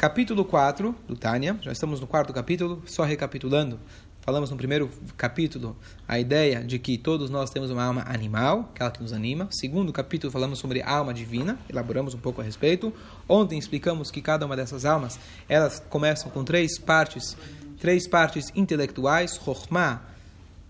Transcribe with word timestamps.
Capítulo 0.00 0.46
4 0.46 0.94
do 1.06 1.14
Tânia, 1.14 1.58
já 1.60 1.70
estamos 1.70 2.00
no 2.00 2.06
quarto 2.06 2.32
capítulo, 2.32 2.82
só 2.86 3.04
recapitulando. 3.04 3.78
Falamos 4.22 4.50
no 4.50 4.56
primeiro 4.56 4.88
capítulo 5.14 5.76
a 6.08 6.18
ideia 6.18 6.64
de 6.64 6.78
que 6.78 6.96
todos 6.96 7.28
nós 7.28 7.50
temos 7.50 7.70
uma 7.70 7.84
alma 7.84 8.02
animal, 8.08 8.70
aquela 8.74 8.90
que 8.90 9.02
nos 9.02 9.12
anima. 9.12 9.48
Segundo 9.50 9.92
capítulo 9.92 10.32
falamos 10.32 10.58
sobre 10.58 10.80
alma 10.80 11.12
divina, 11.12 11.58
elaboramos 11.68 12.14
um 12.14 12.18
pouco 12.18 12.40
a 12.40 12.44
respeito. 12.44 12.94
Ontem 13.28 13.58
explicamos 13.58 14.10
que 14.10 14.22
cada 14.22 14.46
uma 14.46 14.56
dessas 14.56 14.86
almas, 14.86 15.20
elas 15.46 15.84
começam 15.90 16.30
com 16.30 16.44
três 16.44 16.78
partes, 16.78 17.36
três 17.78 18.08
partes 18.08 18.50
intelectuais, 18.56 19.38
Chokhmah, 19.44 20.00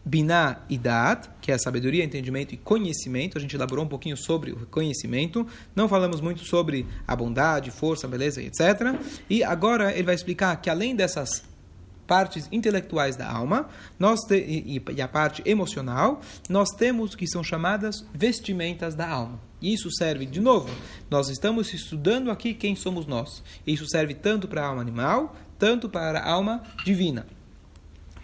Binah 0.05 0.65
e 0.69 0.79
Da'at, 0.79 1.29
que 1.41 1.53
é 1.53 1.59
sabedoria, 1.59 2.05
entendimento 2.05 2.55
e 2.55 2.57
conhecimento. 2.57 3.37
A 3.37 3.41
gente 3.41 3.55
elaborou 3.55 3.85
um 3.85 3.89
pouquinho 3.89 4.17
sobre 4.17 4.53
o 4.53 4.67
conhecimento. 4.67 5.47
Não 5.75 5.89
falamos 5.89 6.21
muito 6.21 6.45
sobre 6.45 6.87
a 7.07 7.15
bondade, 7.15 7.71
força, 7.71 8.09
beleza, 8.09 8.43
etc. 8.43 8.99
E 9.29 9.45
agora 9.45 9.93
ele 9.93 10.05
vai 10.05 10.15
explicar 10.15 10.57
que 10.57 10.71
além 10.71 10.97
dessas 10.97 11.43
partes 12.11 12.49
intelectuais 12.51 13.15
da 13.15 13.31
alma 13.31 13.69
nós 13.97 14.23
te, 14.27 14.35
e, 14.35 14.83
e, 14.97 15.01
a 15.01 15.07
parte 15.07 15.43
emocional, 15.47 16.21
nós 16.49 16.71
temos 16.71 17.15
que 17.15 17.25
são 17.25 17.45
chamadas 17.45 18.05
vestimentas 18.13 18.97
da 18.97 19.09
alma. 19.09 19.39
E 19.63 19.73
isso 19.73 19.89
serve, 19.93 20.27
de 20.27 20.41
novo, 20.41 20.69
nós 21.09 21.29
estamos 21.29 21.73
estudando 21.73 22.31
aqui 22.33 22.53
quem 22.53 22.75
somos 22.75 23.07
nós. 23.07 23.45
Isso 23.65 23.87
serve 23.89 24.15
tanto 24.15 24.49
para 24.49 24.63
a 24.63 24.67
alma 24.67 24.83
animal, 24.83 25.37
tanto 25.57 25.89
para 25.89 26.19
a 26.19 26.29
alma 26.29 26.65
divina. 26.85 27.27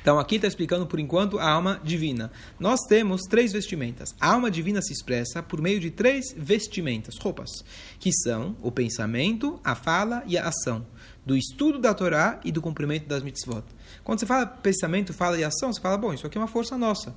Então 0.06 0.20
aqui 0.20 0.36
está 0.36 0.46
explicando 0.46 0.86
por 0.86 1.00
enquanto 1.00 1.36
a 1.36 1.50
alma 1.50 1.80
divina. 1.82 2.30
Nós 2.60 2.78
temos 2.88 3.22
três 3.22 3.52
vestimentas. 3.52 4.14
A 4.20 4.34
alma 4.34 4.48
divina 4.52 4.80
se 4.80 4.92
expressa 4.92 5.42
por 5.42 5.60
meio 5.60 5.80
de 5.80 5.90
três 5.90 6.32
vestimentas, 6.36 7.16
roupas, 7.18 7.50
que 7.98 8.12
são 8.12 8.54
o 8.62 8.70
pensamento, 8.70 9.58
a 9.64 9.74
fala 9.74 10.22
e 10.24 10.38
a 10.38 10.46
ação, 10.46 10.86
do 11.26 11.36
estudo 11.36 11.80
da 11.80 11.92
Torá 11.92 12.38
e 12.44 12.52
do 12.52 12.62
cumprimento 12.62 13.08
das 13.08 13.24
mitzvot. 13.24 13.64
Quando 14.04 14.20
você 14.20 14.26
fala 14.26 14.46
pensamento, 14.46 15.12
fala 15.12 15.40
e 15.40 15.42
ação, 15.42 15.72
você 15.72 15.80
fala, 15.80 15.98
bom, 15.98 16.14
isso 16.14 16.24
aqui 16.24 16.38
é 16.38 16.40
uma 16.40 16.46
força 16.46 16.78
nossa. 16.78 17.12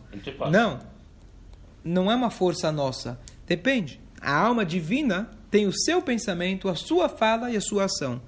Não, 0.49 0.79
não 1.83 2.11
é 2.11 2.15
uma 2.15 2.31
força 2.31 2.71
nossa. 2.71 3.19
Depende. 3.45 4.01
A 4.19 4.35
alma 4.35 4.65
divina 4.65 5.29
tem 5.51 5.67
o 5.67 5.71
seu 5.71 6.01
pensamento, 6.01 6.67
a 6.67 6.73
sua 6.73 7.07
fala 7.07 7.51
e 7.51 7.55
a 7.55 7.61
sua 7.61 7.83
ação. 7.83 8.19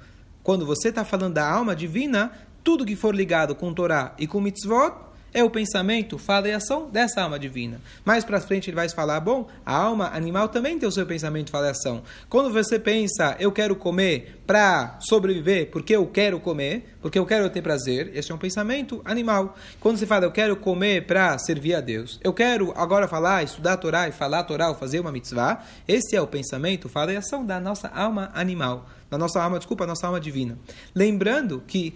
Quando 0.44 0.68
você 0.68 0.90
está 0.90 1.03
falando 1.03 1.34
da 1.34 1.50
alma 1.50 1.75
divina, 1.75 2.31
tudo 2.64 2.86
que 2.86 2.95
for 2.95 3.16
ligado 3.16 3.56
com 3.56 3.73
Torá 3.73 4.14
e 4.17 4.28
com 4.28 4.40
mitzvot 4.40 5.12
é 5.34 5.44
o 5.44 5.50
pensamento, 5.50 6.17
fala 6.17 6.48
e 6.48 6.52
ação 6.52 6.90
dessa 6.90 7.22
alma 7.22 7.40
divina. 7.40 7.80
Mais 8.03 8.26
para 8.26 8.42
frente 8.42 8.70
ele 8.70 8.76
vai 8.76 8.90
falar, 8.90 9.20
bom, 9.20 9.48
a 9.66 9.76
alma 9.76 10.09
animal 10.14 10.50
também 10.50 10.78
tem 10.78 10.88
o 10.88 10.92
seu 10.92 11.06
pensamento, 11.06 11.52
fala 11.52 11.68
e 11.68 11.70
ação. 11.70 12.03
Quando 12.30 12.52
você 12.52 12.78
pensa, 12.78 13.36
eu 13.40 13.52
quero 13.52 13.76
comer 13.76 14.42
para 14.45 14.98
sobreviver, 15.00 15.72
porque 15.72 15.95
eu 15.95 16.06
quero 16.06 16.40
comer, 16.40 16.98
porque 17.02 17.18
eu 17.18 17.26
quero 17.26 17.50
ter 17.50 17.62
prazer, 17.62 18.12
esse 18.14 18.31
é 18.31 18.36
um 18.36 18.38
pensamento 18.38 19.02
animal. 19.06 19.56
Quando 19.80 19.98
você 19.98 20.06
fala, 20.06 20.25
eu 20.25 20.31
quero 20.31 20.56
comer 20.58 21.06
para 21.06 21.38
servir 21.38 21.75
a 21.75 21.81
Deus, 21.81 22.20
eu 22.23 22.34
quero 22.34 22.73
agora 22.75 23.08
falar, 23.08 23.44
estudar 23.44 23.73
a 23.73 23.78
Torá 23.78 24.09
e 24.09 24.12
falar 24.12 24.40
a 24.40 24.44
Torá 24.44 24.70
ou 24.70 24.75
fazer 24.75 25.00
uma 25.00 25.12
mitzvah, 25.12 25.64
esse 25.88 26.16
é 26.16 26.22
o 26.22 26.28
pensamento, 26.28 26.90
fala 26.90 27.14
e 27.14 27.18
ação 27.18 27.46
da 27.46 27.59
nossa 27.59 27.88
alma 27.88 28.31
animal, 28.34 28.90
da 29.09 29.18
nossa 29.18 29.42
alma, 29.42 29.58
desculpa, 29.58 29.86
da 29.86 29.92
nossa 29.92 30.08
alma 30.08 30.20
divina. 30.20 30.58
Lembrando 30.94 31.64
que 31.66 31.94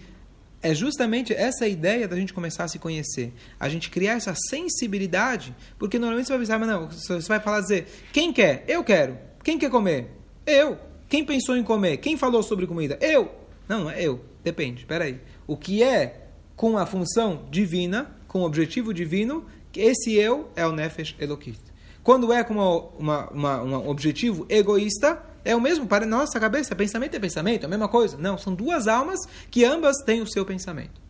é 0.62 0.74
justamente 0.74 1.32
essa 1.32 1.66
ideia 1.66 2.08
da 2.08 2.16
gente 2.16 2.32
começar 2.32 2.64
a 2.64 2.68
se 2.68 2.78
conhecer. 2.78 3.32
A 3.58 3.68
gente 3.68 3.90
criar 3.90 4.14
essa 4.14 4.34
sensibilidade, 4.48 5.54
porque 5.78 5.98
normalmente 5.98 6.26
você 6.26 6.32
vai 6.32 6.40
pensar, 6.40 6.58
mas 6.58 6.68
não, 6.68 6.88
você 6.88 7.28
vai 7.28 7.40
falar 7.40 7.60
dizer, 7.60 7.86
quem 8.12 8.32
quer? 8.32 8.64
Eu 8.66 8.82
quero. 8.82 9.18
Quem 9.44 9.58
quer 9.58 9.70
comer? 9.70 10.10
Eu. 10.46 10.78
Quem 11.08 11.24
pensou 11.24 11.56
em 11.56 11.62
comer? 11.62 11.98
Quem 11.98 12.16
falou 12.16 12.42
sobre 12.42 12.66
comida? 12.66 12.98
Eu. 13.00 13.32
Não, 13.68 13.84
não 13.84 13.90
é 13.90 14.02
eu. 14.02 14.20
Depende. 14.42 14.80
Espera 14.80 15.04
aí. 15.04 15.20
O 15.46 15.56
que 15.56 15.82
é 15.82 16.26
com 16.56 16.78
a 16.78 16.86
função 16.86 17.44
divina, 17.50 18.16
com 18.26 18.40
o 18.40 18.44
objetivo 18.44 18.92
divino, 18.92 19.44
esse 19.74 20.14
eu 20.14 20.48
é 20.56 20.66
o 20.66 20.72
Nefesh 20.72 21.14
Elokit. 21.20 21.58
Quando 22.02 22.32
é 22.32 22.42
com 22.42 22.54
uma, 22.54 22.80
uma, 22.98 23.30
uma, 23.30 23.62
um 23.62 23.88
objetivo 23.88 24.46
egoísta, 24.48 25.22
é 25.46 25.54
o 25.54 25.60
mesmo 25.60 25.86
para 25.86 26.04
nossa 26.04 26.38
cabeça. 26.40 26.74
Pensamento 26.74 27.14
é 27.14 27.18
pensamento, 27.18 27.62
é 27.62 27.66
a 27.66 27.68
mesma 27.68 27.88
coisa. 27.88 28.18
Não, 28.18 28.36
são 28.36 28.54
duas 28.54 28.88
almas 28.88 29.20
que 29.50 29.64
ambas 29.64 29.98
têm 30.04 30.20
o 30.20 30.26
seu 30.26 30.44
pensamento 30.44 31.00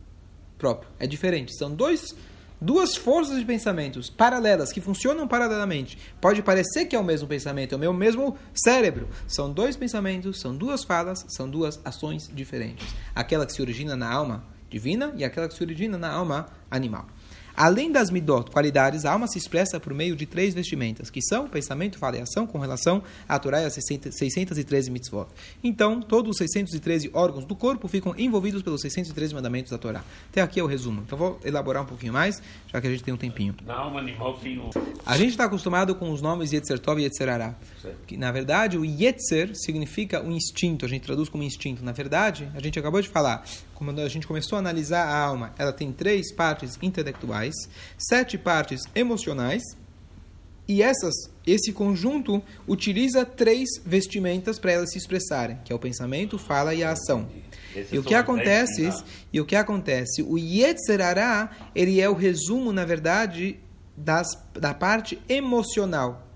próprio. 0.58 0.88
É 0.98 1.06
diferente. 1.06 1.56
São 1.56 1.74
dois, 1.74 2.14
duas 2.60 2.96
forças 2.96 3.38
de 3.38 3.44
pensamentos 3.44 4.10
paralelas 4.10 4.72
que 4.72 4.80
funcionam 4.80 5.26
paralelamente. 5.26 5.98
Pode 6.20 6.42
parecer 6.42 6.84
que 6.84 6.94
é 6.94 6.98
o 6.98 7.04
mesmo 7.04 7.26
pensamento, 7.26 7.72
é 7.72 7.76
o 7.76 7.80
meu 7.80 7.92
mesmo 7.92 8.36
cérebro. 8.54 9.08
São 9.26 9.50
dois 9.50 9.76
pensamentos, 9.76 10.41
são 10.41 10.54
duas 10.54 10.84
falas, 10.84 11.25
são 11.28 11.48
duas 11.48 11.80
ações 11.84 12.30
diferentes. 12.32 12.86
Aquela 13.14 13.46
que 13.46 13.52
se 13.52 13.62
origina 13.62 13.96
na 13.96 14.10
alma 14.10 14.44
divina 14.69 15.14
e 15.16 15.25
aquela 15.25 15.48
que 15.48 15.54
se 15.54 15.62
origina 15.62 15.96
na 15.96 16.10
alma 16.10 16.46
animal. 16.70 17.06
Além 17.56 17.91
das 17.91 18.11
midot, 18.11 18.50
qualidades, 18.50 19.06
a 19.06 19.12
alma 19.12 19.27
se 19.27 19.39
expressa 19.39 19.81
por 19.81 19.94
meio 19.94 20.15
de 20.15 20.27
três 20.27 20.53
vestimentas, 20.53 21.09
que 21.09 21.22
são 21.22 21.49
pensamento, 21.49 21.99
fala 21.99 22.19
e 22.19 22.21
ação 22.21 22.47
com 22.47 22.59
relação 22.59 23.03
à 23.27 23.39
Torá 23.39 23.62
e 23.62 23.65
às 23.65 23.72
613 23.72 24.91
mitzvot. 24.91 25.27
Então, 25.65 26.03
todos 26.03 26.33
os 26.33 26.37
613 26.37 27.11
órgãos 27.15 27.47
do 27.47 27.56
corpo 27.56 27.89
ficam 27.89 28.15
envolvidos 28.19 28.62
pelos 28.62 28.83
613 28.83 29.34
mandamentos 29.34 29.71
da 29.71 29.78
Torá. 29.78 30.05
Até 30.31 30.43
aqui 30.43 30.61
é 30.61 30.62
o 30.62 30.67
resumo. 30.67 31.03
Então, 31.06 31.17
vou 31.17 31.41
elaborar 31.44 31.83
um 31.83 31.87
pouquinho 31.87 32.12
mais, 32.12 32.43
já 32.71 32.81
que 32.81 32.87
a 32.87 32.91
gente 32.91 33.03
tem 33.03 33.15
um 33.15 33.17
tempinho. 33.17 33.55
Na 33.65 33.75
alma 33.75 34.00
animal 34.00 34.34
tem 34.34 34.59
um... 34.59 34.69
A 35.06 35.17
gente 35.17 35.31
está 35.31 35.44
acostumado 35.44 35.94
com 35.94 36.11
os 36.11 36.21
nomes 36.21 36.53
Yetzer 36.53 36.78
Tov 36.78 37.00
e 37.00 37.05
Yetzer 37.05 37.28
Ará. 37.28 37.55
Que, 38.06 38.17
na 38.19 38.31
verdade, 38.31 38.77
o 38.77 38.84
Yetzer 38.84 39.53
significa 39.55 40.23
um 40.23 40.33
instinto, 40.33 40.84
a 40.84 40.88
gente 40.88 41.03
traduz 41.05 41.28
como 41.28 41.43
instinto. 41.43 41.83
Na 41.83 41.93
verdade, 41.93 42.50
a 42.55 42.61
gente 42.61 42.78
acabou 42.78 43.00
de 43.00 43.09
falar, 43.09 43.44
quando 43.76 44.00
a 44.00 44.09
gente 44.09 44.26
começou 44.26 44.56
a 44.56 44.59
analisar 44.59 45.04
a 45.06 45.19
alma, 45.19 45.53
ela 45.59 45.72
tem 45.72 45.92
três 45.92 46.32
partes 46.32 46.78
intelectuais, 46.82 47.54
sete 47.98 48.38
partes 48.38 48.82
emocionais, 48.94 49.62
e 50.69 50.82
essas, 50.82 51.14
esse 51.47 51.72
conjunto 51.72 52.42
utiliza 52.66 53.25
três 53.25 53.69
vestimentas 53.84 54.59
para 54.59 54.72
elas 54.72 54.91
se 54.91 54.98
expressarem, 54.98 55.59
que 55.64 55.72
é 55.72 55.76
o 55.76 55.78
pensamento, 55.78 56.38
fala 56.38 56.75
e 56.75 56.82
a 56.82 56.91
ação. 56.91 57.28
e 57.92 57.98
o 57.98 58.03
que 58.03 58.14
acontece? 58.14 58.91
E 59.32 59.41
o 59.41 59.44
que 59.44 59.54
acontece? 59.54 60.22
O 60.22 60.37
Yetzerará, 60.37 61.50
ele 61.75 62.00
é 62.00 62.08
o 62.08 62.14
resumo, 62.14 62.72
na 62.72 62.84
verdade, 62.84 63.60
das, 63.97 64.26
da 64.54 64.75
parte 64.75 65.20
emocional 65.28 66.26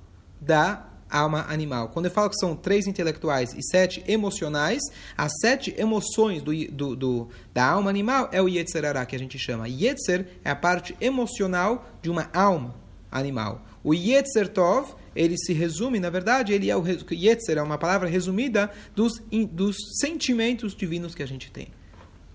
da 0.41 0.90
alma 1.11 1.47
animal. 1.49 1.89
Quando 1.89 2.07
eu 2.07 2.11
falo 2.11 2.31
que 2.31 2.37
são 2.37 2.55
três 2.55 2.87
intelectuais 2.87 3.53
e 3.55 3.63
sete 3.63 4.03
emocionais, 4.07 4.81
as 5.17 5.33
sete 5.41 5.75
emoções 5.77 6.43
do, 6.43 6.53
do, 6.69 6.97
do 6.97 7.29
da 7.53 7.67
alma 7.67 7.91
animal 7.91 8.29
é 8.33 8.41
o 8.41 8.49
Yetzerará, 8.49 9.05
que 9.05 9.17
a 9.17 9.19
gente 9.19 9.39
chama. 9.39 9.69
Yetzer 9.69 10.27
é 10.45 10.51
a 10.51 10.57
parte 10.57 10.97
emocional 11.01 11.89
de 12.01 12.11
uma 12.11 12.31
alma 12.33 12.75
animal. 13.11 13.65
O 13.83 13.95
Yetzer 13.95 14.49
Tov, 14.49 14.95
ele 15.17 15.37
se 15.39 15.53
resume, 15.53 15.99
na 15.99 16.11
verdade, 16.11 16.53
ele 16.53 16.71
é 16.71 16.77
o 16.77 16.85
Yetzer 17.11 17.59
é 17.59 17.63
uma 17.63 17.79
palavra 17.79 18.09
resumida 18.09 18.71
dos, 18.95 19.15
dos 19.51 19.77
sentimentos 20.01 20.75
divinos 20.75 21.15
que 21.15 21.23
a 21.23 21.27
gente 21.27 21.51
tem. 21.51 21.69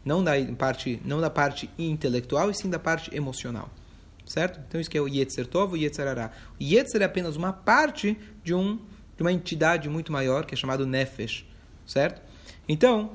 Não 0.03 0.23
da 0.23 0.33
parte, 0.57 1.01
não 1.05 1.21
da 1.21 1.29
parte 1.29 1.69
intelectual, 1.77 2.49
e 2.49 2.55
sim 2.55 2.69
da 2.69 2.79
parte 2.79 3.15
emocional. 3.15 3.69
Certo? 4.25 4.59
Então 4.67 4.81
isso 4.81 4.89
que 4.89 4.97
é 4.97 5.01
o 5.01 5.07
Yetzer 5.07 5.45
Tov, 5.45 5.73
o 5.73 5.77
Yetzer. 5.77 6.07
O 6.07 6.63
Yetzer 6.63 7.01
é 7.03 7.05
apenas 7.05 7.35
uma 7.35 7.53
parte 7.53 8.17
de, 8.45 8.53
um, 8.53 8.77
de 9.17 9.21
uma 9.23 9.33
entidade 9.33 9.89
muito 9.89 10.11
maior, 10.11 10.45
que 10.45 10.53
é 10.53 10.57
chamado 10.57 10.85
Nefesh. 10.85 11.45
Certo? 11.85 12.21
Então, 12.69 13.11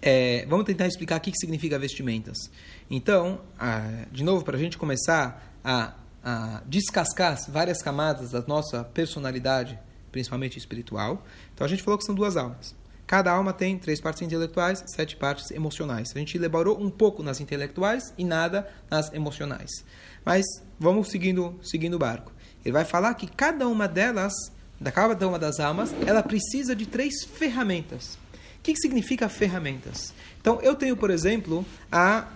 é, 0.00 0.46
vamos 0.46 0.64
tentar 0.64 0.86
explicar 0.86 1.18
o 1.18 1.20
que, 1.20 1.32
significa 1.34 1.78
vestimentas. 1.78 2.50
Então, 2.90 3.40
ah, 3.58 4.06
de 4.10 4.22
novo, 4.22 4.44
para 4.44 4.56
a 4.56 4.60
gente 4.60 4.78
começar 4.78 5.54
a, 5.64 5.94
a 6.22 6.62
descascar 6.66 7.38
várias 7.50 7.82
camadas 7.82 8.30
da 8.30 8.42
nossa 8.46 8.84
personalidade, 8.84 9.78
principalmente 10.12 10.58
espiritual, 10.58 11.24
então 11.52 11.64
a 11.64 11.68
gente 11.68 11.82
falou 11.82 11.98
que 11.98 12.04
são 12.04 12.14
duas 12.14 12.36
almas. 12.36 12.74
Cada 13.06 13.30
alma 13.30 13.52
tem 13.52 13.78
três 13.78 14.00
partes 14.00 14.22
intelectuais, 14.22 14.82
sete 14.86 15.16
partes 15.16 15.50
emocionais. 15.50 16.12
A 16.14 16.18
gente 16.18 16.36
elaborou 16.36 16.80
um 16.80 16.88
pouco 16.88 17.22
nas 17.22 17.40
intelectuais 17.40 18.14
e 18.16 18.24
nada 18.24 18.68
nas 18.90 19.12
emocionais. 19.12 19.70
Mas 20.24 20.44
vamos 20.78 21.08
seguindo, 21.08 21.58
seguindo 21.62 21.94
o 21.94 21.98
barco. 21.98 22.33
Ele 22.64 22.72
vai 22.72 22.84
falar 22.84 23.14
que 23.14 23.26
cada 23.26 23.68
uma 23.68 23.86
delas, 23.86 24.32
da 24.80 24.90
cada 24.90 25.28
uma 25.28 25.38
das 25.38 25.60
almas, 25.60 25.94
ela 26.06 26.22
precisa 26.22 26.74
de 26.74 26.86
três 26.86 27.24
ferramentas. 27.24 28.18
O 28.58 28.62
que, 28.62 28.72
que 28.72 28.80
significa 28.80 29.28
ferramentas? 29.28 30.14
Então, 30.40 30.60
eu 30.62 30.74
tenho, 30.74 30.96
por 30.96 31.10
exemplo, 31.10 31.64
a 31.92 32.26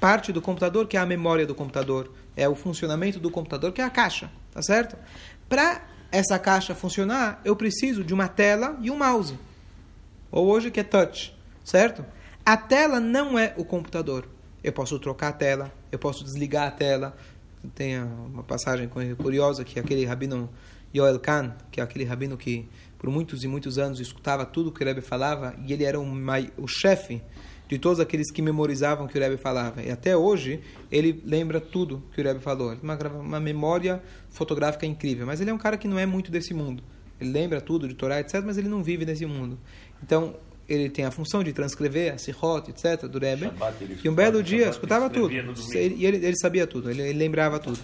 parte 0.00 0.32
do 0.32 0.42
computador 0.42 0.88
que 0.88 0.96
é 0.96 1.00
a 1.00 1.06
memória 1.06 1.46
do 1.46 1.54
computador, 1.54 2.12
é 2.36 2.48
o 2.48 2.54
funcionamento 2.54 3.20
do 3.20 3.30
computador 3.30 3.72
que 3.72 3.80
é 3.80 3.84
a 3.84 3.90
caixa, 3.90 4.30
tá 4.52 4.62
certo? 4.62 4.96
Para 5.48 5.82
essa 6.10 6.38
caixa 6.38 6.74
funcionar, 6.74 7.40
eu 7.44 7.54
preciso 7.54 8.02
de 8.02 8.12
uma 8.12 8.26
tela 8.26 8.76
e 8.80 8.90
um 8.90 8.96
mouse 8.96 9.38
ou 10.30 10.46
hoje 10.46 10.70
que 10.70 10.80
é 10.80 10.84
touch, 10.84 11.36
certo? 11.64 12.04
A 12.44 12.56
tela 12.56 13.00
não 13.00 13.38
é 13.38 13.52
o 13.56 13.64
computador. 13.64 14.28
Eu 14.62 14.72
posso 14.72 14.98
trocar 14.98 15.28
a 15.28 15.32
tela, 15.32 15.72
eu 15.90 15.98
posso 15.98 16.24
desligar 16.24 16.68
a 16.68 16.70
tela. 16.70 17.16
Tem 17.74 18.02
uma 18.02 18.42
passagem 18.42 18.88
curiosa 19.16 19.64
que 19.64 19.78
aquele 19.78 20.04
rabino 20.04 20.48
Yoel 20.94 21.18
Khan, 21.20 21.54
que 21.70 21.80
é 21.80 21.84
aquele 21.84 22.04
rabino 22.04 22.36
que 22.36 22.68
por 22.98 23.08
muitos 23.10 23.44
e 23.44 23.48
muitos 23.48 23.78
anos, 23.78 24.00
escutava 24.00 24.44
tudo 24.44 24.72
que 24.72 24.82
o 24.82 24.86
Rebbe 24.86 25.00
falava 25.00 25.54
e 25.66 25.72
ele 25.72 25.84
era 25.84 25.98
um, 25.98 26.26
o 26.58 26.66
chefe 26.66 27.22
de 27.68 27.78
todos 27.78 28.00
aqueles 28.00 28.30
que 28.32 28.42
memorizavam 28.42 29.06
o 29.06 29.08
que 29.08 29.16
o 29.16 29.20
Rebbe 29.20 29.36
falava. 29.36 29.80
E 29.80 29.90
até 29.90 30.16
hoje 30.16 30.60
ele 30.90 31.22
lembra 31.24 31.60
tudo 31.60 32.02
que 32.12 32.20
o 32.20 32.24
Rebbe 32.24 32.40
falou. 32.40 32.74
Uma, 32.82 32.96
uma 33.20 33.40
memória 33.40 34.02
fotográfica 34.28 34.84
incrível. 34.84 35.24
Mas 35.24 35.40
ele 35.40 35.50
é 35.50 35.54
um 35.54 35.58
cara 35.58 35.78
que 35.78 35.86
não 35.86 35.98
é 35.98 36.04
muito 36.04 36.30
desse 36.30 36.52
mundo. 36.52 36.82
Ele 37.20 37.30
lembra 37.30 37.60
tudo 37.60 37.86
de 37.86 37.94
Torá, 37.94 38.18
etc., 38.18 38.42
mas 38.44 38.58
ele 38.58 38.68
não 38.68 38.82
vive 38.82 39.04
nesse 39.04 39.24
mundo. 39.24 39.58
Então, 40.02 40.34
ele 40.72 40.88
tem 40.88 41.04
a 41.04 41.10
função 41.10 41.42
de 41.42 41.52
transcrever 41.52 42.14
a 42.14 42.18
Sihot, 42.18 42.70
etc., 42.70 43.06
do 43.06 43.18
Rebbe. 43.18 43.50
e 44.02 44.08
um 44.08 44.14
belo 44.14 44.42
dia 44.42 44.68
escutava 44.68 45.10
tudo. 45.10 45.32
E 45.32 46.06
ele, 46.06 46.24
ele, 46.24 46.36
sabia 46.36 46.66
tudo, 46.66 46.90
ele, 46.90 47.02
ele 47.02 47.18
lembrava 47.18 47.58
tudo. 47.58 47.80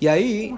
E 0.00 0.08
aí, 0.08 0.54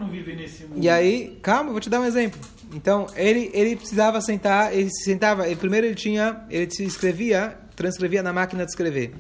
e 0.76 0.88
aí, 0.88 1.38
calma, 1.40 1.70
vou 1.70 1.80
te 1.80 1.88
dar 1.88 2.00
um 2.00 2.04
exemplo. 2.04 2.40
Então, 2.74 3.06
ele, 3.16 3.50
ele 3.54 3.76
precisava 3.76 4.20
sentar, 4.20 4.74
ele 4.74 4.90
se 4.90 5.04
sentava, 5.04 5.46
ele, 5.46 5.56
primeiro 5.56 5.86
ele 5.86 5.94
tinha, 5.94 6.44
ele 6.50 6.70
se 6.70 6.84
escrevia, 6.84 7.56
transcrevia 7.74 8.22
na 8.22 8.32
máquina 8.32 8.64
de 8.64 8.70
escrever. 8.70 9.12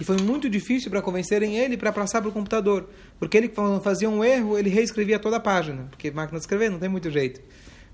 E 0.00 0.04
foi 0.04 0.16
muito 0.16 0.48
difícil 0.48 0.90
para 0.90 1.02
convencerem 1.02 1.58
ele 1.58 1.76
para 1.76 1.92
passar 1.92 2.20
para 2.20 2.30
o 2.30 2.32
computador. 2.32 2.88
Porque 3.18 3.36
ele, 3.36 3.48
quando 3.48 3.82
fazia 3.82 4.08
um 4.08 4.24
erro, 4.24 4.58
ele 4.58 4.70
reescrevia 4.70 5.18
toda 5.18 5.36
a 5.36 5.40
página. 5.40 5.88
Porque 5.90 6.10
máquina 6.10 6.38
de 6.38 6.44
escrever 6.44 6.70
não 6.70 6.78
tem 6.78 6.88
muito 6.88 7.10
jeito. 7.10 7.40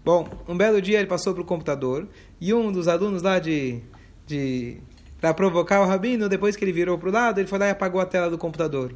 Bom, 0.07 0.29
um 0.47 0.57
belo 0.57 0.81
dia 0.81 1.01
ele 1.01 1.09
passou 1.09 1.35
para 1.35 1.43
o 1.43 1.45
computador 1.45 2.07
e 2.41 2.55
um 2.55 2.71
dos 2.71 2.87
alunos 2.87 3.23
lá 3.23 3.41
de, 3.41 3.83
de 4.25 4.81
para 5.21 5.35
provocar 5.35 5.81
o 5.81 5.85
rabino, 5.85 6.29
depois 6.29 6.55
que 6.55 6.65
ele 6.65 6.71
virou 6.71 6.97
para 6.97 7.09
o 7.09 7.13
lado, 7.13 7.41
ele 7.41 7.49
foi 7.49 7.59
lá 7.59 7.67
e 7.67 7.71
apagou 7.71 8.01
a 8.01 8.07
tela 8.07 8.31
do 8.31 8.39
computador. 8.39 8.95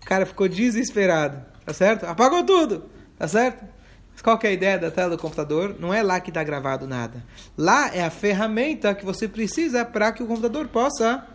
O 0.00 0.06
cara 0.06 0.24
ficou 0.24 0.46
desesperado, 0.46 1.44
tá 1.66 1.74
certo? 1.74 2.04
Apagou 2.04 2.44
tudo, 2.44 2.84
tá 3.18 3.26
certo? 3.26 3.64
Mas 4.12 4.22
qual 4.22 4.38
que 4.38 4.46
é 4.46 4.50
a 4.50 4.52
ideia 4.52 4.78
da 4.78 4.92
tela 4.92 5.16
do 5.16 5.18
computador? 5.20 5.74
Não 5.80 5.92
é 5.92 6.04
lá 6.04 6.20
que 6.20 6.30
está 6.30 6.44
gravado 6.44 6.86
nada. 6.86 7.24
Lá 7.58 7.92
é 7.92 8.04
a 8.04 8.10
ferramenta 8.10 8.94
que 8.94 9.04
você 9.04 9.26
precisa 9.26 9.84
para 9.84 10.12
que 10.12 10.22
o 10.22 10.26
computador 10.28 10.68
possa 10.68 11.26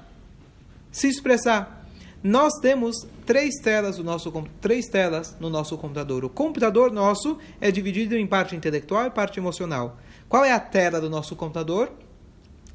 se 0.93 1.09
expressar. 1.09 1.78
Nós 2.21 2.53
temos 2.61 3.07
três 3.25 3.55
telas, 3.61 3.97
no 3.97 4.03
nosso, 4.03 4.31
três 4.59 4.87
telas 4.87 5.35
no 5.39 5.49
nosso 5.49 5.77
computador. 5.77 6.25
O 6.25 6.29
computador 6.29 6.91
nosso 6.91 7.37
é 7.61 7.71
dividido 7.71 8.15
em 8.15 8.27
parte 8.27 8.55
intelectual 8.55 9.05
e 9.07 9.09
parte 9.09 9.39
emocional. 9.39 9.97
Qual 10.27 10.43
é 10.43 10.51
a 10.51 10.59
tela 10.59 10.99
do 10.99 11.09
nosso 11.09 11.35
computador? 11.35 11.91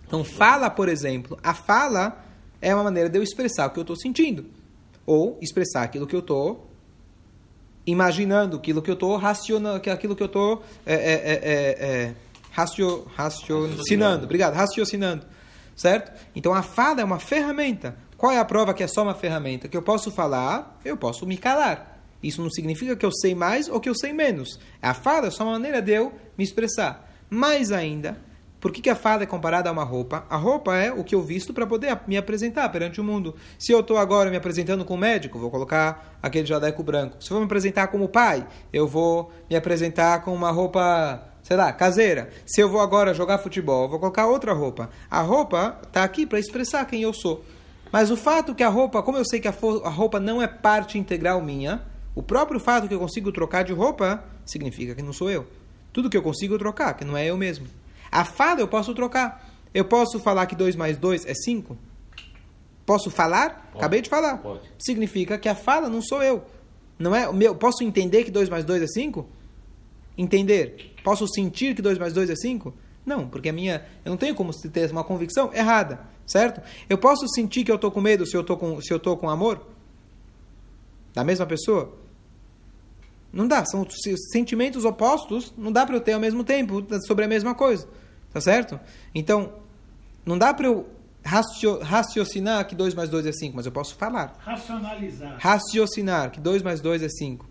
Então, 0.06 0.24
fala, 0.24 0.70
por 0.70 0.88
exemplo. 0.88 1.38
A 1.42 1.52
fala 1.52 2.24
é 2.60 2.74
uma 2.74 2.84
maneira 2.84 3.08
de 3.08 3.18
eu 3.18 3.22
expressar 3.22 3.66
o 3.66 3.70
que 3.70 3.78
eu 3.78 3.82
estou 3.82 3.96
sentindo. 3.96 4.46
Ou 5.04 5.38
expressar 5.42 5.82
aquilo 5.82 6.06
que 6.06 6.16
eu 6.16 6.20
estou 6.20 6.70
imaginando, 7.86 8.56
aquilo 8.56 8.80
que 8.80 8.90
eu 8.90 8.94
estou 8.94 9.16
racionando, 9.16 9.90
aquilo 9.90 10.16
que 10.16 10.22
eu 10.22 10.26
estou 10.26 10.62
é, 10.86 10.94
é, 10.94 10.98
é, 10.98 11.86
é, 11.86 12.14
racio, 12.50 13.06
raciocinando. 13.14 14.24
Obrigado, 14.24 14.54
raciocinando. 14.54 15.26
Certo? 15.76 16.12
Então, 16.34 16.54
a 16.54 16.62
fala 16.62 17.00
é 17.00 17.04
uma 17.04 17.18
ferramenta. 17.18 17.96
Qual 18.24 18.32
é 18.32 18.38
a 18.38 18.44
prova 18.46 18.72
que 18.72 18.82
é 18.82 18.86
só 18.86 19.02
uma 19.02 19.14
ferramenta? 19.14 19.68
Que 19.68 19.76
eu 19.76 19.82
posso 19.82 20.10
falar, 20.10 20.80
eu 20.82 20.96
posso 20.96 21.26
me 21.26 21.36
calar. 21.36 22.00
Isso 22.22 22.40
não 22.40 22.48
significa 22.48 22.96
que 22.96 23.04
eu 23.04 23.12
sei 23.12 23.34
mais 23.34 23.68
ou 23.68 23.78
que 23.78 23.86
eu 23.86 23.94
sei 23.94 24.14
menos. 24.14 24.58
A 24.80 24.94
fala 24.94 25.26
é 25.26 25.30
só 25.30 25.44
uma 25.44 25.52
maneira 25.52 25.82
de 25.82 25.92
eu 25.92 26.10
me 26.34 26.42
expressar. 26.42 27.06
Mais 27.28 27.70
ainda, 27.70 28.16
por 28.58 28.72
que, 28.72 28.80
que 28.80 28.88
a 28.88 28.94
fala 28.94 29.24
é 29.24 29.26
comparada 29.26 29.68
a 29.68 29.72
uma 29.72 29.84
roupa? 29.84 30.24
A 30.30 30.38
roupa 30.38 30.74
é 30.74 30.90
o 30.90 31.04
que 31.04 31.14
eu 31.14 31.20
visto 31.20 31.52
para 31.52 31.66
poder 31.66 32.00
me 32.06 32.16
apresentar 32.16 32.66
perante 32.70 32.98
o 32.98 33.04
mundo. 33.04 33.34
Se 33.58 33.72
eu 33.72 33.80
estou 33.80 33.98
agora 33.98 34.30
me 34.30 34.38
apresentando 34.38 34.86
como 34.86 35.02
médico, 35.02 35.38
vou 35.38 35.50
colocar 35.50 36.18
aquele 36.22 36.46
jadeco 36.46 36.82
branco. 36.82 37.22
Se 37.22 37.30
eu 37.30 37.34
vou 37.34 37.40
me 37.40 37.44
apresentar 37.44 37.88
como 37.88 38.08
pai, 38.08 38.46
eu 38.72 38.88
vou 38.88 39.30
me 39.50 39.54
apresentar 39.54 40.22
com 40.22 40.32
uma 40.32 40.50
roupa, 40.50 41.22
sei 41.42 41.58
lá, 41.58 41.70
caseira. 41.74 42.30
Se 42.46 42.62
eu 42.62 42.70
vou 42.70 42.80
agora 42.80 43.12
jogar 43.12 43.36
futebol, 43.36 43.86
vou 43.86 43.98
colocar 43.98 44.26
outra 44.26 44.54
roupa. 44.54 44.88
A 45.10 45.20
roupa 45.20 45.78
está 45.86 46.02
aqui 46.02 46.24
para 46.24 46.38
expressar 46.38 46.86
quem 46.86 47.02
eu 47.02 47.12
sou. 47.12 47.44
Mas 47.94 48.10
o 48.10 48.16
fato 48.16 48.56
que 48.56 48.64
a 48.64 48.68
roupa, 48.68 49.04
como 49.04 49.18
eu 49.18 49.24
sei 49.24 49.38
que 49.38 49.46
a, 49.46 49.52
roupa 49.52 50.18
não 50.18 50.42
é 50.42 50.48
parte 50.48 50.98
integral 50.98 51.40
minha, 51.40 51.80
o 52.12 52.24
próprio 52.24 52.58
fato 52.58 52.88
que 52.88 52.94
eu 52.94 52.98
consigo 52.98 53.30
trocar 53.30 53.62
de 53.62 53.72
roupa 53.72 54.24
significa 54.44 54.96
que 54.96 55.00
não 55.00 55.12
sou 55.12 55.30
eu. 55.30 55.46
Tudo 55.92 56.10
que 56.10 56.16
eu 56.16 56.22
consigo 56.22 56.58
trocar, 56.58 56.94
que 56.94 57.04
não 57.04 57.16
é 57.16 57.24
eu 57.24 57.36
mesmo. 57.36 57.68
A 58.10 58.24
fala 58.24 58.58
eu 58.58 58.66
posso 58.66 58.92
trocar. 58.94 59.48
Eu 59.72 59.84
posso 59.84 60.18
falar 60.18 60.46
que 60.46 60.56
2 60.56 60.74
mais 60.74 60.96
2 60.98 61.24
é 61.24 61.34
5? 61.34 61.78
Posso 62.84 63.12
falar? 63.12 63.50
Pode. 63.70 63.76
Acabei 63.76 64.02
de 64.02 64.10
falar. 64.10 64.38
Pode. 64.38 64.68
Significa 64.76 65.38
que 65.38 65.48
a 65.48 65.54
fala 65.54 65.88
não 65.88 66.02
sou 66.02 66.20
eu. 66.20 66.42
Não 66.98 67.14
é 67.14 67.32
meu. 67.32 67.54
Posso 67.54 67.84
entender 67.84 68.24
que 68.24 68.30
2 68.32 68.48
mais 68.48 68.64
2 68.64 68.82
é 68.82 68.86
5? 68.88 69.24
Entender. 70.18 70.96
Posso 71.04 71.28
sentir 71.28 71.76
que 71.76 71.80
2 71.80 71.96
mais 71.96 72.12
2 72.12 72.28
é 72.28 72.34
5? 72.34 72.74
Não, 73.04 73.28
porque 73.28 73.48
a 73.48 73.52
minha. 73.52 73.84
Eu 74.04 74.10
não 74.10 74.16
tenho 74.16 74.34
como 74.34 74.52
ter 74.52 74.90
uma 74.90 75.04
convicção 75.04 75.52
errada. 75.52 76.00
Certo? 76.26 76.62
Eu 76.88 76.96
posso 76.96 77.28
sentir 77.28 77.64
que 77.64 77.70
eu 77.70 77.76
estou 77.76 77.90
com 77.90 78.00
medo 78.00 78.26
se 78.26 78.34
eu 78.36 78.40
estou 78.40 78.56
com, 78.56 78.80
se 78.80 78.92
eu 78.92 78.98
tô 78.98 79.16
com 79.16 79.28
amor? 79.28 79.60
Da 81.12 81.22
mesma 81.22 81.44
pessoa? 81.44 81.94
Não 83.32 83.46
dá. 83.46 83.64
São 83.66 83.86
sentimentos 84.32 84.84
opostos, 84.84 85.52
não 85.56 85.70
dá 85.70 85.84
para 85.84 85.96
eu 85.96 86.00
ter 86.00 86.12
ao 86.12 86.20
mesmo 86.20 86.42
tempo 86.42 86.84
sobre 87.06 87.24
a 87.24 87.28
mesma 87.28 87.54
coisa. 87.54 87.86
Tá 88.32 88.40
certo? 88.40 88.80
Então, 89.14 89.52
não 90.24 90.38
dá 90.38 90.52
para 90.54 90.66
eu 90.66 90.88
raciocinar 91.24 92.66
que 92.66 92.74
2 92.74 92.94
mais 92.94 93.08
2 93.08 93.26
é 93.26 93.32
5, 93.32 93.56
mas 93.56 93.66
eu 93.66 93.72
posso 93.72 93.94
falar. 93.96 94.36
Racionalizar. 94.38 95.36
Raciocinar 95.38 96.30
que 96.30 96.40
2 96.40 96.62
mais 96.62 96.80
2 96.80 97.02
é 97.02 97.08
5. 97.08 97.48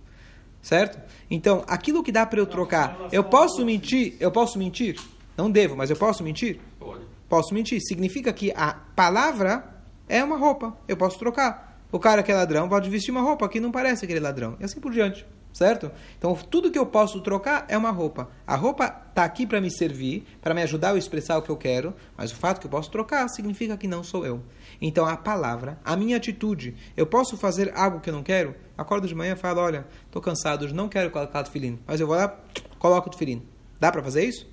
Certo? 0.61 0.99
Então, 1.29 1.63
aquilo 1.67 2.01
que 2.01 2.11
dá 2.11 2.25
para 2.25 2.39
eu 2.39 2.45
trocar, 2.45 2.97
eu 3.11 3.23
posso 3.23 3.65
mentir? 3.65 4.15
Eu 4.19 4.31
posso 4.31 4.57
mentir? 4.57 4.97
Não 5.37 5.49
devo, 5.49 5.75
mas 5.75 5.89
eu 5.89 5.95
posso 5.95 6.23
mentir? 6.23 6.59
Pode 6.79 7.13
posso 7.33 7.51
mentir. 7.51 7.81
Significa 7.81 8.31
que 8.31 8.51
a 8.55 8.73
palavra 8.95 9.65
é 10.07 10.23
uma 10.23 10.37
roupa. 10.37 10.77
Eu 10.87 10.95
posso 10.95 11.17
trocar. 11.17 11.81
O 11.91 11.97
cara 11.97 12.21
que 12.21 12.31
é 12.31 12.35
ladrão 12.35 12.69
pode 12.69 12.91
vestir 12.91 13.09
uma 13.09 13.21
roupa 13.21 13.49
que 13.49 13.59
não 13.59 13.71
parece 13.71 14.05
aquele 14.05 14.19
ladrão. 14.19 14.55
E 14.59 14.63
assim 14.63 14.79
por 14.79 14.91
diante. 14.91 15.25
Certo? 15.51 15.91
Então, 16.17 16.35
tudo 16.35 16.71
que 16.71 16.77
eu 16.77 16.85
posso 16.85 17.21
trocar 17.21 17.65
é 17.67 17.77
uma 17.77 17.89
roupa. 17.89 18.29
A 18.45 18.55
roupa 18.55 18.85
está 19.09 19.23
aqui 19.23 19.45
para 19.45 19.61
me 19.61 19.69
servir, 19.71 20.25
para 20.41 20.53
me 20.53 20.63
ajudar 20.63 20.93
a 20.93 20.97
expressar 20.97 21.37
o 21.37 21.43
que 21.43 21.49
eu 21.51 21.57
quero, 21.57 21.93
mas 22.17 22.31
o 22.31 22.35
fato 22.35 22.59
que 22.59 22.65
eu 22.65 22.71
posso 22.71 22.89
trocar 22.89 23.27
significa 23.29 23.77
que 23.77 23.87
não 23.87 24.03
sou 24.03 24.25
eu. 24.25 24.41
Então, 24.81 25.05
a 25.05 25.15
palavra, 25.15 25.79
a 25.85 25.95
minha 25.95 26.17
atitude, 26.17 26.75
eu 26.97 27.05
posso 27.05 27.37
fazer 27.37 27.71
algo 27.75 27.99
que 27.99 28.09
eu 28.09 28.13
não 28.15 28.23
quero? 28.23 28.55
Acordo 28.75 29.07
de 29.07 29.13
manhã 29.13 29.33
e 29.33 29.35
falo: 29.35 29.59
olha, 29.59 29.85
estou 30.07 30.19
cansado, 30.19 30.71
não 30.73 30.89
quero 30.89 31.11
colocar 31.11 31.43
o 31.43 31.51
filhinho, 31.51 31.79
mas 31.85 31.99
eu 31.99 32.07
vou 32.07 32.15
lá, 32.15 32.35
coloco 32.79 33.11
o 33.11 33.17
filhinho. 33.17 33.43
Dá 33.79 33.91
para 33.91 34.01
fazer 34.01 34.25
isso? 34.25 34.52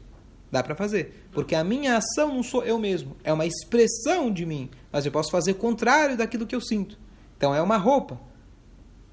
Dá 0.50 0.62
para 0.62 0.74
fazer. 0.74 1.28
Porque 1.32 1.54
a 1.54 1.62
minha 1.62 1.96
ação 1.96 2.34
não 2.34 2.42
sou 2.42 2.64
eu 2.64 2.78
mesmo. 2.78 3.16
É 3.22 3.32
uma 3.32 3.46
expressão 3.46 4.32
de 4.32 4.44
mim. 4.44 4.68
Mas 4.90 5.06
eu 5.06 5.12
posso 5.12 5.30
fazer 5.30 5.52
o 5.52 5.54
contrário 5.54 6.16
daquilo 6.16 6.46
que 6.46 6.54
eu 6.54 6.60
sinto. 6.60 6.98
Então 7.36 7.54
é 7.54 7.62
uma 7.62 7.76
roupa. 7.76 8.20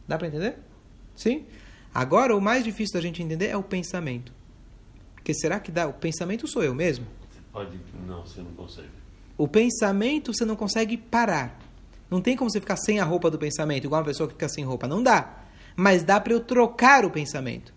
Dá 0.08 0.18
para 0.18 0.28
entender? 0.28 0.58
Sim? 1.16 1.46
Agora, 1.94 2.36
o 2.36 2.42
mais 2.42 2.64
difícil 2.64 2.94
da 2.94 3.02
gente 3.02 3.22
entender 3.22 3.48
é 3.48 3.58
o 3.58 3.64
pensamento. 3.64 4.32
Porque 5.16 5.34
será 5.34 5.60
que 5.60 5.72
dá? 5.72 5.88
O 5.88 5.94
pensamento 5.94 6.48
sou 6.48 6.64
eu 6.64 6.74
mesmo? 6.74 7.06
Você 7.30 7.40
pode. 7.52 7.80
Não, 8.08 8.26
você 8.26 8.42
não 8.42 8.52
consegue. 8.52 8.90
O 9.38 9.48
pensamento 9.48 10.34
você 10.34 10.46
não 10.46 10.56
consegue 10.56 10.98
parar. 10.98 11.60
Não 12.10 12.22
tem 12.22 12.36
como 12.36 12.50
você 12.50 12.60
ficar 12.60 12.78
sem 12.78 13.00
a 13.00 13.04
roupa 13.04 13.30
do 13.30 13.38
pensamento, 13.38 13.86
igual 13.86 14.02
uma 14.02 14.08
pessoa 14.08 14.28
que 14.28 14.34
fica 14.34 14.50
sem 14.50 14.64
roupa. 14.64 14.88
Não 14.88 15.04
dá. 15.04 15.44
Mas 15.76 16.04
dá 16.04 16.20
para 16.20 16.34
eu 16.34 16.40
trocar 16.40 17.06
o 17.06 17.12
pensamento. 17.12 17.74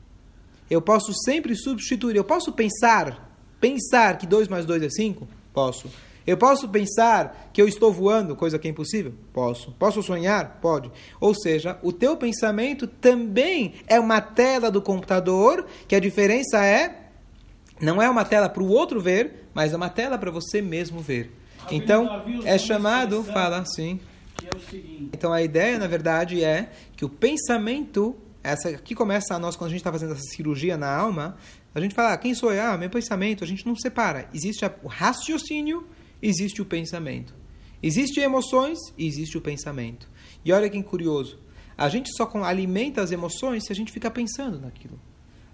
Eu 0.71 0.81
posso 0.81 1.13
sempre 1.25 1.55
substituir. 1.57 2.17
Eu 2.17 2.25
posso 2.25 2.53
pensar 2.53 3.30
pensar 3.61 4.19
que 4.19 4.27
2 4.27 4.49
mais 4.49 4.65
2 4.65 4.83
é 4.83 4.89
5? 4.89 5.29
Posso. 5.53 5.91
Eu 6.27 6.37
posso 6.37 6.69
pensar 6.69 7.51
que 7.53 7.61
eu 7.61 7.67
estou 7.67 7.93
voando, 7.93 8.37
coisa 8.37 8.59
que 8.59 8.69
é 8.69 8.71
impossível? 8.71 9.15
Posso. 9.33 9.73
Posso 9.73 10.03
sonhar? 10.03 10.59
Pode. 10.61 10.91
Ou 11.21 11.35
seja, 11.35 11.79
o 11.83 11.93
teu 11.93 12.17
pensamento 12.17 12.87
também 12.87 13.75
é 13.87 13.99
uma 13.99 14.21
tela 14.21 14.71
do 14.71 14.81
computador, 14.81 15.67
que 15.89 15.95
a 15.95 16.01
diferença 16.01 16.65
é 16.65 17.01
não 17.81 18.01
é 18.01 18.09
uma 18.11 18.25
tela 18.25 18.49
para 18.49 18.63
o 18.63 18.69
outro 18.69 19.01
ver, 19.01 19.49
mas 19.55 19.73
é 19.73 19.77
uma 19.77 19.89
tela 19.89 20.19
para 20.19 20.31
você 20.31 20.61
mesmo 20.61 21.01
ver. 21.01 21.33
Então, 21.71 22.23
é 22.45 22.59
chamado, 22.59 23.25
fala 23.25 23.59
assim. 23.59 23.99
Então 25.13 25.33
a 25.33 25.43
ideia, 25.43 25.79
na 25.79 25.87
verdade, 25.87 26.45
é 26.45 26.71
que 26.97 27.05
o 27.05 27.09
pensamento, 27.09 28.17
essa 28.43 28.69
aqui 28.71 28.95
começa 28.95 29.35
a 29.35 29.39
nós 29.39 29.57
quando 29.57 29.69
a 29.69 29.71
gente 29.71 29.81
está 29.81 29.93
fazendo 29.93 30.13
essa 30.13 30.23
cirurgia 30.23 30.77
na 30.77 30.95
alma, 30.95 31.37
a 31.75 31.81
gente 31.81 31.95
fala, 31.95 32.13
ah, 32.13 32.17
quem 32.17 32.35
sou 32.35 32.53
eu? 32.53 32.63
Ah, 32.63 32.79
meu 32.79 32.91
pensamento. 32.91 33.45
A 33.45 33.47
gente 33.47 33.67
não 33.67 33.77
separa. 33.77 34.29
Existe 34.33 34.65
o 34.83 34.89
raciocínio, 34.89 35.87
existe 36.23 36.61
o 36.63 36.65
pensamento. 36.65 37.35
Existem 37.83 38.25
emoções 38.25 38.79
existe 38.99 39.39
o 39.39 39.41
pensamento. 39.41 40.09
E 40.45 40.53
olha 40.53 40.69
que 40.69 40.83
curioso. 40.83 41.39
A 41.77 41.89
gente 41.89 42.11
só 42.15 42.31
alimenta 42.45 43.01
as 43.01 43.11
emoções 43.11 43.65
se 43.65 43.73
a 43.73 43.75
gente 43.75 43.91
fica 43.91 44.11
pensando 44.11 44.61
naquilo. 44.61 45.01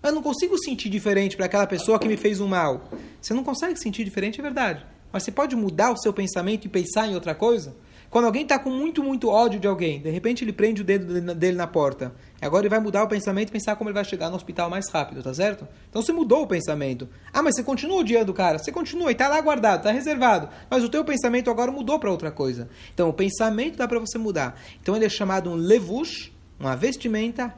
Eu 0.03 0.13
não 0.13 0.23
consigo 0.23 0.59
sentir 0.59 0.89
diferente 0.89 1.37
para 1.37 1.47
aquela 1.47 1.67
pessoa 1.67 1.99
que 1.99 2.09
me 2.09 2.17
fez 2.17 2.41
um 2.41 2.49
mal. 2.49 2.89
Você 3.21 3.33
não 3.33 3.45
consegue 3.45 3.79
sentir 3.79 4.05
diferente, 4.05 4.41
é 4.41 4.43
verdade. 4.43 4.85
Mas 5.13 5.23
você 5.23 5.33
pode 5.33 5.55
mudar 5.55 5.93
o 5.93 5.97
seu 5.97 6.13
pensamento 6.13 6.65
e 6.65 6.69
pensar 6.69 7.09
em 7.09 7.15
outra 7.15 7.35
coisa? 7.35 7.77
Quando 8.17 8.25
alguém 8.25 8.45
está 8.45 8.59
com 8.59 8.71
muito, 8.71 9.05
muito 9.05 9.29
ódio 9.29 9.61
de 9.61 9.67
alguém, 9.67 10.01
de 10.01 10.09
repente 10.09 10.43
ele 10.43 10.51
prende 10.51 10.81
o 10.81 10.85
dedo 10.87 11.35
dele 11.35 11.55
na 11.55 11.67
porta. 11.67 12.15
Agora 12.41 12.63
ele 12.63 12.71
vai 12.71 12.81
mudar 12.81 13.03
o 13.03 13.09
pensamento 13.09 13.51
e 13.51 13.53
pensar 13.53 13.77
como 13.77 13.91
ele 13.91 13.95
vai 13.95 14.07
chegar 14.07 14.31
no 14.31 14.37
hospital 14.37 14.71
mais 14.71 14.89
rápido, 14.89 15.23
tá 15.23 15.35
certo? 15.35 15.69
Então 15.91 16.01
você 16.01 16.15
mudou 16.15 16.45
o 16.45 16.47
pensamento. 16.47 17.07
Ah, 17.31 17.43
mas 17.43 17.55
você 17.55 17.63
continua 17.63 17.99
odiando 17.99 18.33
o 18.33 18.35
cara. 18.35 18.59
Você 18.59 18.73
continua 18.73 19.11
e 19.11 19.13
está 19.13 19.29
lá 19.29 19.39
guardado, 19.43 19.81
está 19.81 19.91
reservado. 19.91 20.49
Mas 20.71 20.83
o 20.83 20.89
teu 20.89 21.05
pensamento 21.05 21.51
agora 21.51 21.71
mudou 21.71 21.99
para 21.99 22.11
outra 22.11 22.31
coisa. 22.31 22.71
Então 22.95 23.11
o 23.11 23.13
pensamento 23.13 23.77
dá 23.77 23.87
para 23.87 23.99
você 23.99 24.17
mudar. 24.17 24.59
Então 24.81 24.97
ele 24.97 25.05
é 25.05 25.11
chamado 25.11 25.51
um 25.51 25.55
levush, 25.55 26.33
uma 26.59 26.75
vestimenta, 26.75 27.55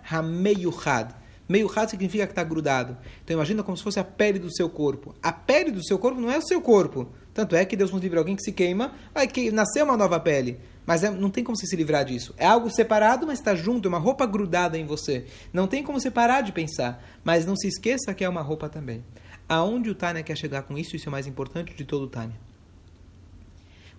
hameyuchad. 1.48 1.68
Meyuchad 1.68 1.90
significa 1.90 2.26
que 2.26 2.32
está 2.32 2.44
grudado. 2.44 2.96
Então 3.24 3.34
imagina 3.34 3.62
como 3.62 3.76
se 3.76 3.82
fosse 3.82 3.98
a 3.98 4.04
pele 4.04 4.38
do 4.38 4.54
seu 4.54 4.68
corpo. 4.68 5.14
A 5.22 5.32
pele 5.32 5.70
do 5.70 5.84
seu 5.84 5.98
corpo 5.98 6.20
não 6.20 6.30
é 6.30 6.38
o 6.38 6.42
seu 6.42 6.60
corpo. 6.60 7.08
Tanto 7.32 7.56
é 7.56 7.64
que 7.64 7.76
Deus 7.76 7.90
nos 7.90 8.02
livre 8.02 8.18
alguém 8.18 8.36
que 8.36 8.42
se 8.42 8.52
queima, 8.52 8.92
vai 9.14 9.26
que 9.26 9.50
nascer 9.50 9.82
uma 9.82 9.96
nova 9.96 10.18
pele. 10.18 10.58
Mas 10.84 11.04
é, 11.04 11.10
não 11.10 11.30
tem 11.30 11.44
como 11.44 11.56
você 11.56 11.66
se 11.66 11.76
livrar 11.76 12.04
disso. 12.04 12.34
É 12.36 12.46
algo 12.46 12.70
separado, 12.70 13.26
mas 13.26 13.38
está 13.38 13.54
junto, 13.54 13.86
é 13.86 13.88
uma 13.88 13.98
roupa 13.98 14.26
grudada 14.26 14.78
em 14.78 14.86
você. 14.86 15.26
Não 15.52 15.66
tem 15.66 15.82
como 15.82 16.00
você 16.00 16.10
parar 16.10 16.40
de 16.40 16.52
pensar. 16.52 17.04
Mas 17.22 17.44
não 17.44 17.56
se 17.56 17.68
esqueça 17.68 18.14
que 18.14 18.24
é 18.24 18.28
uma 18.28 18.42
roupa 18.42 18.68
também. 18.68 19.04
Aonde 19.48 19.90
o 19.90 19.94
Tânia 19.94 20.22
quer 20.22 20.36
chegar 20.36 20.62
com 20.62 20.76
isso, 20.76 20.96
isso 20.96 21.06
é 21.06 21.10
o 21.10 21.12
mais 21.12 21.26
importante 21.26 21.74
de 21.74 21.84
todo 21.84 22.02
o 22.04 22.08
Tânia. 22.08 22.36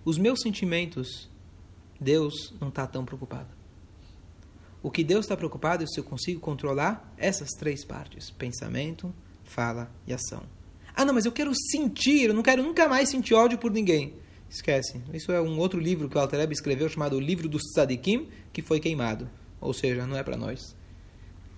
Os 0.04 0.18
meus 0.18 0.40
sentimentos, 0.40 1.30
Deus 2.00 2.54
não 2.60 2.68
está 2.68 2.86
tão 2.86 3.04
preocupado. 3.04 3.59
O 4.82 4.90
que 4.90 5.04
Deus 5.04 5.24
está 5.24 5.36
preocupado 5.36 5.84
é 5.84 5.86
se 5.86 6.00
eu 6.00 6.04
consigo 6.04 6.40
controlar 6.40 7.12
essas 7.18 7.50
três 7.50 7.84
partes: 7.84 8.30
pensamento, 8.30 9.14
fala 9.44 9.90
e 10.06 10.12
ação. 10.12 10.42
Ah, 10.94 11.04
não, 11.04 11.14
mas 11.14 11.24
eu 11.24 11.32
quero 11.32 11.52
sentir, 11.54 12.28
eu 12.28 12.34
não 12.34 12.42
quero 12.42 12.62
nunca 12.62 12.88
mais 12.88 13.08
sentir 13.08 13.34
ódio 13.34 13.58
por 13.58 13.70
ninguém. 13.70 14.14
Esquece. 14.48 15.00
Isso 15.14 15.30
é 15.30 15.40
um 15.40 15.58
outro 15.58 15.78
livro 15.78 16.08
que 16.08 16.16
o 16.16 16.20
Altareb 16.20 16.52
escreveu 16.52 16.88
chamado 16.88 17.16
O 17.16 17.20
Livro 17.20 17.48
dos 17.48 17.62
Tzadikim, 17.72 18.28
que 18.52 18.62
foi 18.62 18.80
queimado. 18.80 19.30
Ou 19.60 19.72
seja, 19.72 20.06
não 20.06 20.16
é 20.16 20.24
para 20.24 20.36
nós. 20.36 20.74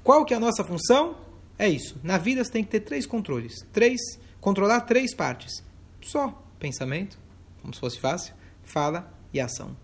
Qual 0.05 0.25
que 0.25 0.35
é 0.35 0.37
a 0.37 0.41
nossa 0.41 0.63
função? 0.63 1.17
É 1.59 1.69
isso. 1.69 1.99
Na 2.03 2.19
vida 2.19 2.45
você 2.45 2.51
tem 2.51 2.65
que 2.65 2.71
ter 2.71 2.81
três 2.81 3.07
controles. 3.07 3.55
Três, 3.73 4.01
controlar 4.41 4.83
três 4.83 5.15
partes. 5.15 5.65
Só 6.03 6.43
pensamento, 6.59 7.19
como 7.63 7.73
se 7.73 7.81
fosse 7.81 7.99
fácil, 7.99 8.35
fala 8.63 9.13
e 9.33 9.41
ação. 9.41 9.75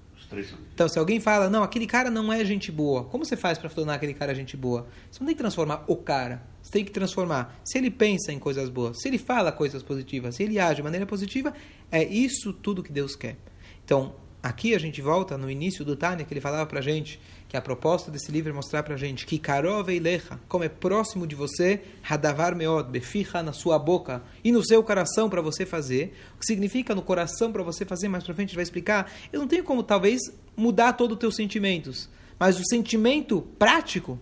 Então, 0.75 0.89
se 0.89 0.99
alguém 0.99 1.21
fala, 1.21 1.49
não, 1.49 1.63
aquele 1.63 1.87
cara 1.87 2.11
não 2.11 2.33
é 2.33 2.45
gente 2.45 2.71
boa, 2.71 3.05
como 3.05 3.25
você 3.25 3.37
faz 3.37 3.57
para 3.57 3.71
tornar 3.71 3.95
aquele 3.95 4.13
cara 4.13 4.35
gente 4.35 4.57
boa? 4.57 4.87
Você 5.11 5.21
não 5.21 5.27
tem 5.27 5.35
que 5.35 5.41
transformar 5.41 5.85
o 5.87 5.97
cara, 5.97 6.43
você 6.63 6.71
tem 6.71 6.85
que 6.85 6.91
transformar. 6.91 7.59
Se 7.65 7.79
ele 7.79 7.91
pensa 7.91 8.33
em 8.33 8.39
coisas 8.39 8.69
boas, 8.69 9.01
se 9.01 9.09
ele 9.09 9.19
fala 9.19 9.51
coisas 9.51 9.83
positivas, 9.83 10.35
se 10.35 10.43
ele 10.43 10.59
age 10.59 10.77
de 10.77 10.83
maneira 10.83 11.07
positiva, 11.07 11.53
é 11.91 12.05
isso 12.05 12.53
tudo 12.53 12.83
que 12.83 12.93
Deus 12.93 13.17
quer. 13.17 13.37
Então, 13.85 14.15
aqui 14.43 14.75
a 14.75 14.79
gente 14.79 15.01
volta 15.01 15.37
no 15.37 15.51
início 15.51 15.85
do 15.85 15.97
Tânia, 15.97 16.25
que 16.25 16.33
ele 16.33 16.41
falava 16.41 16.67
para 16.67 16.81
gente 16.81 17.21
que 17.49 17.57
a 17.57 17.63
proposta 17.63 18.11
desse 18.11 18.31
livro 18.31 18.51
é 18.51 18.55
mostrar 18.55 18.83
para 18.83 18.97
gente 18.97 19.25
que 19.25 19.39
Karov 19.39 19.89
Eilecha, 19.89 20.39
como 20.49 20.65
é 20.65 20.69
próximo 20.69 21.27
de 21.27 21.35
você, 21.35 21.81
Hadavar 22.09 22.55
Meod, 22.55 22.91
beficha 22.91 23.43
na 23.43 23.55
sua 23.55 23.79
boca 23.79 24.23
e 24.45 24.53
no 24.53 24.63
seu 24.63 24.83
coração 24.83 25.31
para 25.31 25.41
você 25.41 25.65
fazer. 25.65 26.15
O 26.37 26.41
que 26.41 26.47
significa 26.47 26.95
no 26.95 27.01
coração 27.01 27.51
para 27.51 27.63
você 27.63 27.87
fazer, 27.87 28.09
mais 28.09 28.23
para 28.23 28.35
frente 28.35 28.49
a 28.49 28.51
gente 28.51 28.57
vai 28.57 28.63
explicar. 28.63 29.11
Eu 29.33 29.41
não 29.41 29.49
tenho 29.49 29.65
como, 29.65 29.83
talvez, 29.83 30.21
mudar 30.55 30.93
todos 30.93 31.15
os 31.15 31.21
teus 31.21 31.37
sentimentos, 31.37 32.09
mas 32.39 32.61
o 32.61 32.65
sentimento 32.69 33.41
prático, 33.59 34.19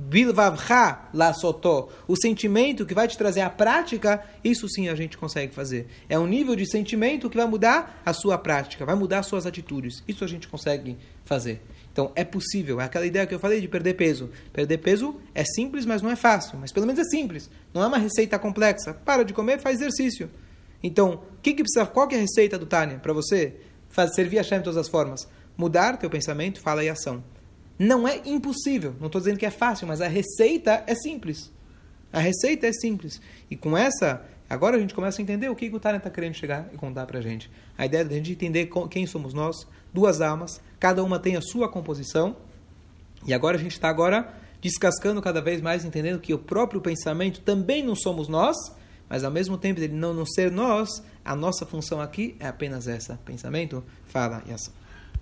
Bilvavcha 0.00 1.10
la 1.12 1.34
sotó, 1.34 1.90
o 2.08 2.16
sentimento 2.16 2.86
que 2.86 2.94
vai 2.94 3.06
te 3.06 3.18
trazer 3.18 3.42
a 3.42 3.50
prática, 3.50 4.24
isso 4.42 4.66
sim 4.66 4.88
a 4.88 4.94
gente 4.94 5.18
consegue 5.18 5.54
fazer. 5.54 5.88
É 6.08 6.18
um 6.18 6.26
nível 6.26 6.56
de 6.56 6.68
sentimento 6.68 7.28
que 7.28 7.36
vai 7.36 7.46
mudar 7.46 8.00
a 8.04 8.14
sua 8.14 8.38
prática, 8.38 8.86
vai 8.86 8.94
mudar 8.94 9.18
as 9.18 9.26
suas 9.26 9.44
atitudes. 9.44 10.02
Isso 10.08 10.24
a 10.24 10.26
gente 10.26 10.48
consegue 10.48 10.96
fazer. 11.22 11.60
Então 11.92 12.10
é 12.14 12.24
possível, 12.24 12.80
é 12.80 12.84
aquela 12.84 13.04
ideia 13.04 13.26
que 13.26 13.34
eu 13.34 13.38
falei 13.38 13.60
de 13.60 13.68
perder 13.68 13.92
peso. 13.94 14.30
Perder 14.54 14.78
peso 14.78 15.16
é 15.34 15.44
simples, 15.44 15.84
mas 15.84 16.00
não 16.00 16.10
é 16.10 16.16
fácil. 16.16 16.58
Mas 16.58 16.72
pelo 16.72 16.86
menos 16.86 17.00
é 17.00 17.04
simples. 17.04 17.50
Não 17.74 17.82
é 17.82 17.86
uma 17.86 17.98
receita 17.98 18.38
complexa. 18.38 18.94
Para 18.94 19.22
de 19.22 19.34
comer, 19.34 19.60
faz 19.60 19.76
exercício. 19.76 20.30
Então, 20.82 21.20
que 21.42 21.52
que 21.52 21.62
precisa, 21.62 21.84
qual 21.84 22.08
que 22.08 22.14
é 22.14 22.18
a 22.18 22.22
receita 22.22 22.58
do 22.58 22.64
Tânia 22.64 22.98
para 22.98 23.12
você 23.12 23.54
fazer, 23.90 24.14
servir 24.14 24.38
a 24.38 24.42
Shem 24.42 24.58
de 24.58 24.64
todas 24.64 24.78
as 24.78 24.88
formas? 24.88 25.28
Mudar 25.58 25.98
teu 25.98 26.08
pensamento, 26.08 26.58
fala 26.58 26.82
e 26.82 26.88
ação. 26.88 27.22
Não 27.82 28.06
é 28.06 28.20
impossível, 28.26 28.94
não 29.00 29.06
estou 29.06 29.22
dizendo 29.22 29.38
que 29.38 29.46
é 29.46 29.50
fácil, 29.50 29.86
mas 29.86 30.02
a 30.02 30.06
receita 30.06 30.84
é 30.86 30.94
simples. 30.94 31.50
A 32.12 32.20
receita 32.20 32.66
é 32.66 32.72
simples. 32.74 33.22
E 33.50 33.56
com 33.56 33.74
essa, 33.74 34.22
agora 34.50 34.76
a 34.76 34.78
gente 34.78 34.92
começa 34.92 35.18
a 35.18 35.22
entender 35.22 35.48
o 35.48 35.56
que, 35.56 35.70
o 35.70 35.80
Tânia 35.80 35.96
está 35.96 36.10
querendo 36.10 36.34
chegar 36.34 36.68
e 36.74 36.76
contar 36.76 37.06
para 37.06 37.20
a 37.20 37.22
gente. 37.22 37.50
A 37.78 37.86
ideia 37.86 38.02
é 38.02 38.04
a 38.04 38.08
gente 38.10 38.32
entender 38.32 38.68
quem 38.90 39.06
somos 39.06 39.32
nós, 39.32 39.66
duas 39.94 40.20
almas, 40.20 40.60
cada 40.78 41.02
uma 41.02 41.18
tem 41.18 41.36
a 41.36 41.40
sua 41.40 41.70
composição. 41.70 42.36
E 43.26 43.32
agora 43.32 43.56
a 43.56 43.60
gente 43.60 43.72
está 43.72 43.88
agora 43.88 44.30
descascando 44.60 45.22
cada 45.22 45.40
vez 45.40 45.62
mais, 45.62 45.82
entendendo 45.82 46.20
que 46.20 46.34
o 46.34 46.38
próprio 46.38 46.82
pensamento 46.82 47.40
também 47.40 47.82
não 47.82 47.94
somos 47.94 48.28
nós, 48.28 48.56
mas 49.08 49.24
ao 49.24 49.30
mesmo 49.30 49.56
tempo 49.56 49.80
ele 49.80 49.94
não, 49.94 50.12
não 50.12 50.26
ser 50.26 50.50
nós, 50.50 51.02
a 51.24 51.34
nossa 51.34 51.64
função 51.64 51.98
aqui 51.98 52.36
é 52.38 52.46
apenas 52.46 52.86
essa: 52.86 53.18
pensamento, 53.24 53.82
fala 54.04 54.42
e 54.46 54.52
ação. 54.52 54.74